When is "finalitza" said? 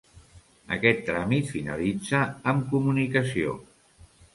1.57-2.25